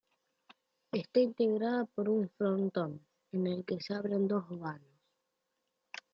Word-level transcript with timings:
Está 0.93 1.19
integrada 1.19 1.85
por 1.85 2.09
un 2.09 2.27
frontón, 2.27 3.05
en 3.33 3.45
el 3.45 3.63
que 3.63 3.79
se 3.79 3.93
abren 3.93 4.27
dos 4.27 4.49
vanos. 4.49 4.97